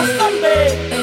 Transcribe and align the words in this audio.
a 0.00 0.06
Sunday. 0.18 0.99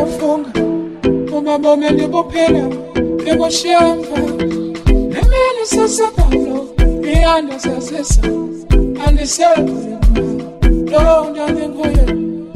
uyafunga 0.00 0.50
ungabona 1.36 1.90
nikuphela 1.90 2.62
nikushiyanva 3.24 4.18
nemini 5.12 5.62
sasebhalo 5.64 6.68
iyanda 7.12 7.58
sasisa 7.58 8.22
andisekule 9.06 9.96
lowo 10.90 11.30
ndami 11.30 11.68
nguye 11.68 12.04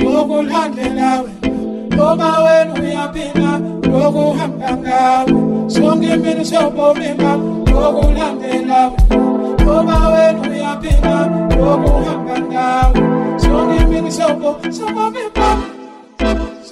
ngokulandela 0.03 1.23
wena. 1.23 2.13
Uma 2.13 2.43
wena 2.45 2.75
uyaphila 2.83 3.61
lokuhamba 3.83 4.77
ngawe. 4.77 5.33
Sonke 5.71 6.07
imini 6.15 6.45
siyobomima 6.45 7.37
lokulandela 7.73 8.91
wena. 8.91 9.81
Uma 9.81 10.09
wena 10.09 10.41
uyaphila 10.51 11.17
lokuhamba 11.59 12.41
ngawe. 12.41 13.01
Sonke 13.39 13.83
imini 13.83 14.11
siyobomima 14.13 15.74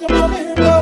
come 0.07 0.23
over 0.23 0.37
here. 0.37 0.72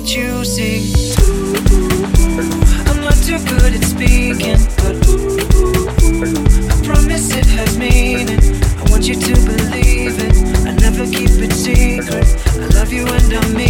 what 0.00 0.16
you 0.16 0.44
see. 0.44 1.12
I'm 2.88 3.00
not 3.02 3.16
too 3.16 3.38
good 3.44 3.74
at 3.74 3.84
speaking, 3.84 4.58
but 4.80 4.96
I 6.70 6.86
promise 6.86 7.34
it 7.36 7.46
has 7.46 7.76
meaning. 7.76 8.40
I 8.78 8.90
want 8.90 9.06
you 9.06 9.14
to 9.14 9.34
believe 9.44 10.18
it. 10.18 10.36
I 10.66 10.72
never 10.72 11.04
keep 11.04 11.30
it 11.44 11.52
secret. 11.52 12.26
I 12.56 12.66
love 12.78 12.92
you 12.92 13.06
and 13.06 13.34
I 13.34 13.48
mean. 13.48 13.69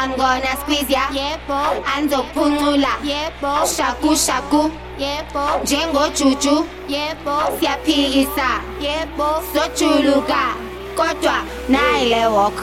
I'm 0.00 0.16
gonna 0.16 0.54
squeeze 0.60 0.88
ya. 0.90 1.08
Yepo 1.10 1.58
Anzo 1.96 2.22
kunyula 2.34 2.92
Yepo 3.04 3.66
Shaku 3.66 4.14
shaku 4.16 4.70
Yepo 4.98 5.64
Jengo 5.64 6.08
chuchu 6.14 6.66
Yepo 6.88 7.34
Siyaphikisa. 7.60 8.48
Yepo 8.80 9.42
sochuluka 9.54 10.54
kodwa 10.96 11.34
nayile 11.68 12.26
walk. 12.26 12.54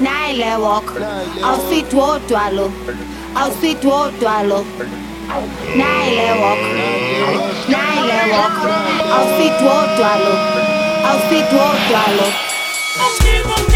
Nayile 0.00 0.56
walk. 0.56 0.84
Awusithi 1.44 1.96
wodwa 1.96 2.50
lo. 2.50 2.72
Awusithi 3.34 3.86
wodwa 3.86 4.42
lo. 4.42 4.64
Nayile 5.76 6.30
walk. 6.42 6.62
Nayile 7.68 8.32
walk. 8.32 8.56
Awusithi 9.14 9.64
wodwa 9.64 10.12
lo. 10.24 10.34
Awusithi 11.08 11.54
wodwa 11.56 12.04
lo. 12.16 13.75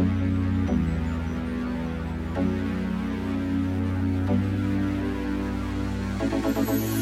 Thank 0.00 0.12
you. 6.94 6.99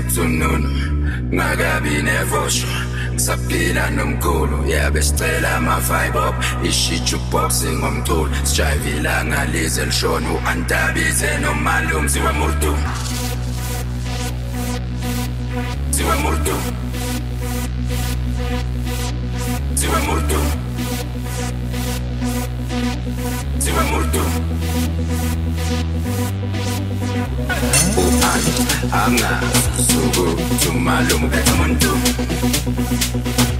kuthununu 0.00 0.68
makabi 1.32 2.02
nevosho 2.02 2.66
ngisaphila 3.12 3.90
nomkhulu. 3.90 4.58
Yabe 4.68 5.02
sicela 5.02 5.56
ama-vibe 5.56 6.18
up 6.28 6.34
ishitsha 6.64 7.16
uboxi 7.16 7.66
ngomculo 7.66 8.30
sijayivila 8.44 9.24
ngalize 9.24 9.84
lishona 9.84 10.28
u-antabize 10.30 11.38
nomalumzi 11.42 12.20
wemurdumu 12.20 12.82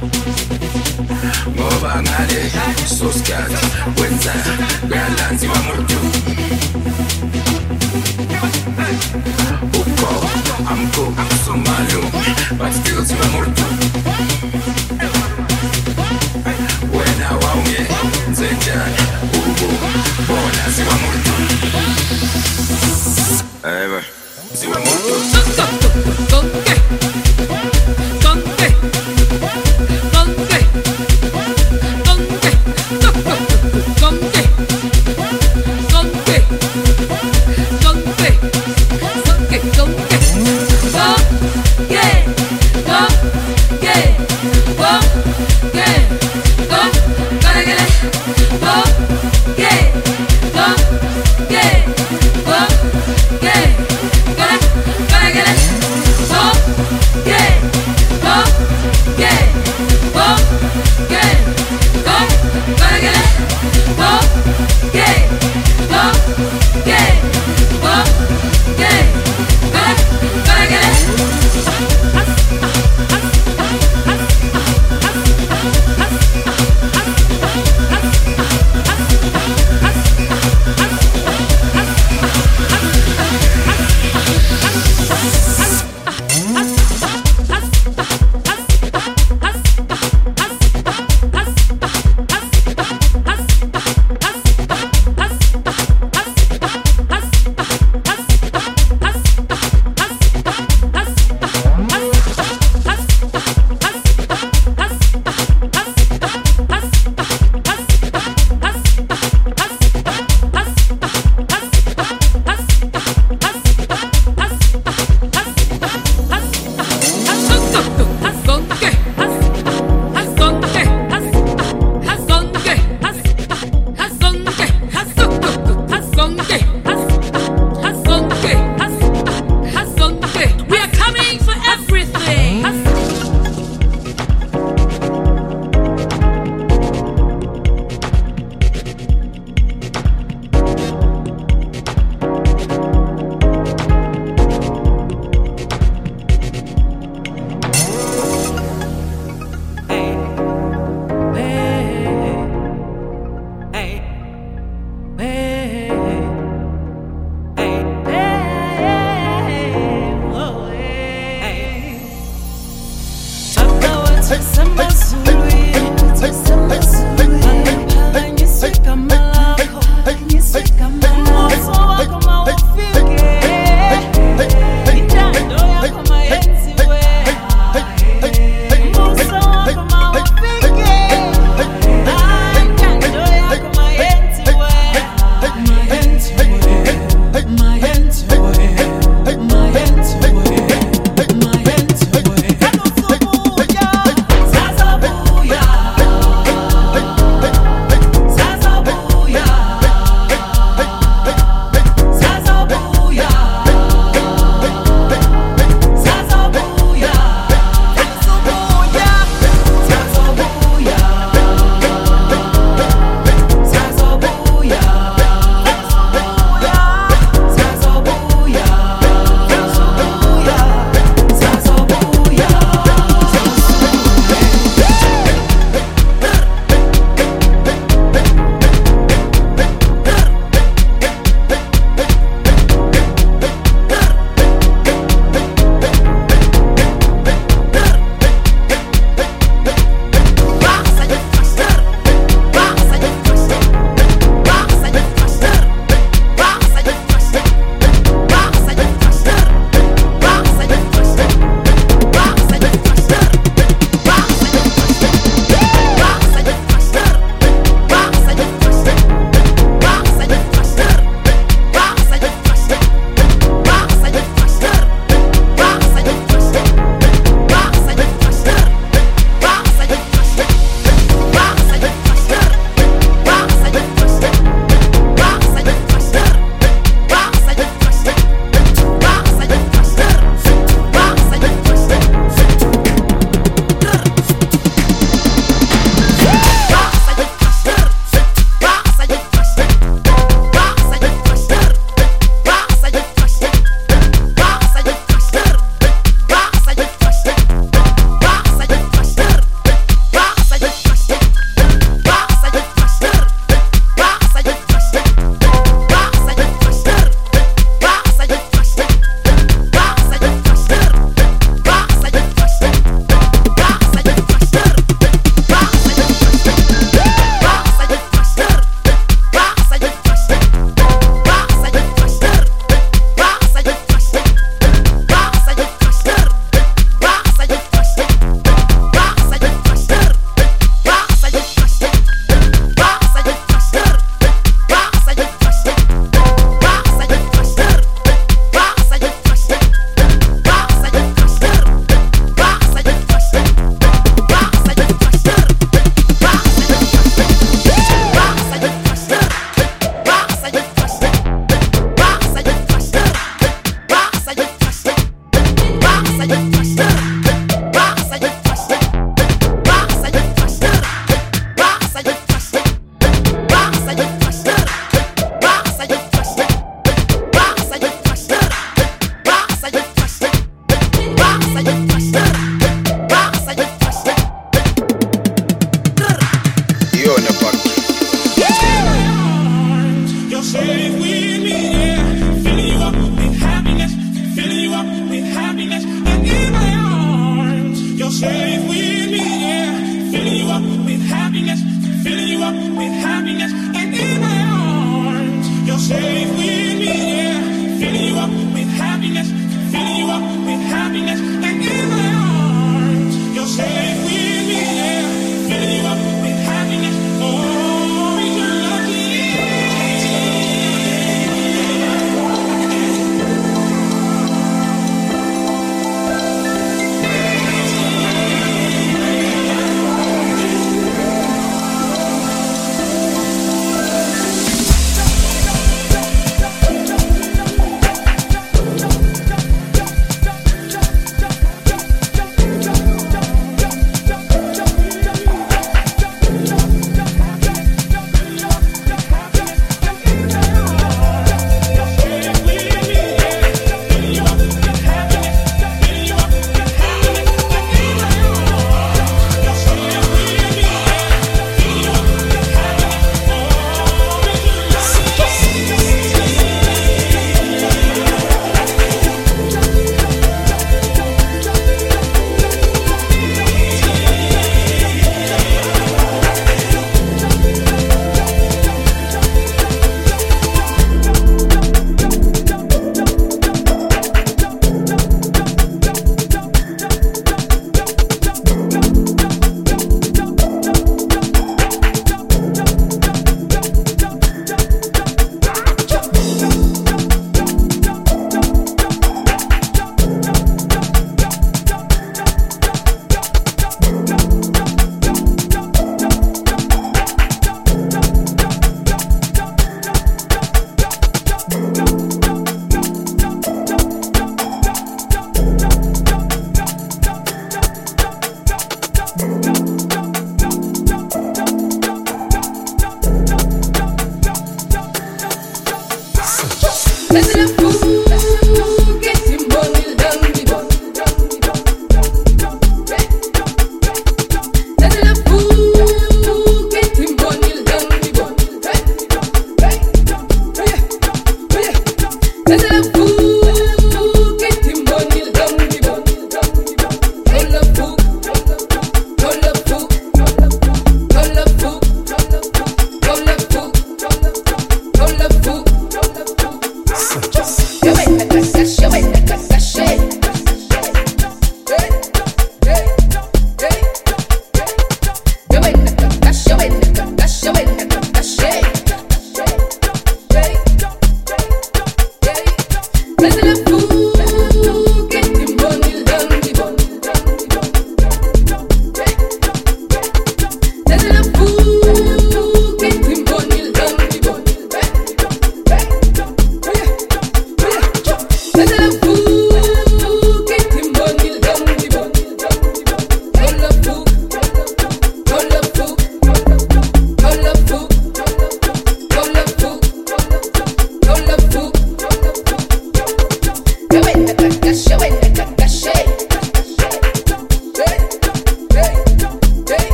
When 0.00 0.10
I 2.06 2.86
sosikhathi 2.86 3.66
wenza 4.00 4.32
kuyalanziwa 4.88 5.58
ngodu 5.58 5.98
ukhop 9.80 10.70
amko 10.70 11.14
somalo 11.44 12.00
but 12.58 12.72
still 12.72 13.04
thiwa 13.04 13.26
ngodu 13.26 13.64
wena 16.98 17.30
wawungenzenjani 17.30 19.02
ubo 19.34 19.68
bona 20.28 20.64
siwa 20.76 20.94
ngodu 20.94 21.17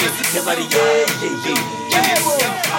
yeah. 0.00 0.08
Everybody, 0.30 0.64
yeah, 0.72 1.04
yeah, 1.20 1.44
yeah. 1.44 1.60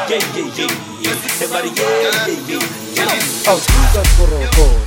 Yeah, 0.10 0.24
yeah, 0.36 0.58
yeah. 0.58 1.16
Everybody, 1.42 1.70
yeah, 1.78 2.28
yeah, 2.28 2.50
yeah. 2.50 3.52
Abusa 3.52 4.02
korokoro, 4.18 4.78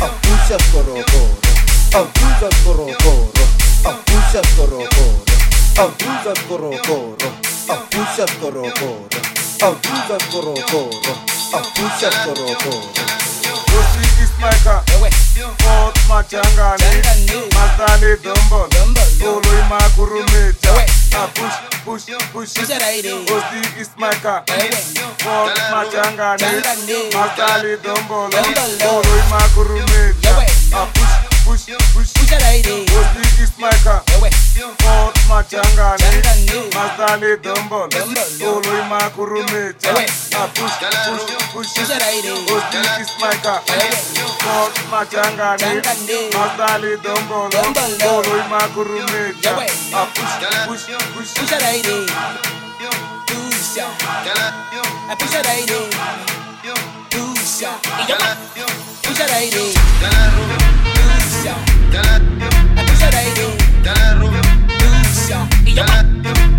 abusa 0.00 0.56
korokoro, 0.72 1.24
abusa 1.98 2.48
korokoro, 2.64 3.24
abusa 3.84 4.40
korokoro, 4.56 5.08
abusa 5.76 6.32
korokoro, 6.48 7.28
abusa 7.68 8.24
korokoro, 8.40 8.96
abusa 9.62 10.16
korokoro, 10.32 10.92
abusa 11.52 12.08
Fort 15.64 15.96
Machangani, 16.08 16.90
Mastani 17.54 18.10
Dumbon. 18.22 18.73
push 21.94 22.10
push 22.32 22.58
osi 22.58 23.60
ismaka 23.80 24.42
wod 25.26 25.58
machangane 25.70 26.46
masali 27.14 27.76
dombolo 27.84 28.38
oro 28.90 29.12
imakurumeja 29.26 30.32
a 30.74 30.86
push 30.86 31.14
push 31.44 31.66
push. 31.94 32.10
Osi 32.98 33.23
Jamaica. 33.64 34.04
Fort 34.78 35.16
Machangani. 35.28 36.08
Masani 36.74 37.30
Dumbo. 37.42 37.88
Ului 38.40 38.82
Makurumita 38.88 39.92
Na 40.32 40.46
push, 40.52 40.76
push, 41.06 41.24
push 41.52 41.68
Usti 41.68 42.80
Kismaika 42.98 43.54
Fort 44.44 44.76
Machangani. 44.90 45.80
Masani 46.32 46.92
Dumbo. 47.02 47.38
Ului 48.16 48.42
Makurumita 48.50 49.50
Na 49.90 50.04
push, 50.12 50.34
push, 50.66 50.84
push 51.14 51.32
Push 51.34 51.52
it 51.52 51.62
right 51.62 51.86
in. 51.86 52.06
Push 53.26 53.76
ya. 53.76 53.86
Push 55.18 55.34
it 55.34 55.46
right 55.46 55.70
in. 55.70 55.90
Push 57.10 57.62
ya. 57.62 57.72
Push 59.02 59.20
it 59.20 59.30
right 59.30 59.54
in. 59.54 59.72
Push 60.94 61.44
ya. 61.44 61.54
Push 62.86 63.02
it 63.02 63.53
yeah. 65.74 66.53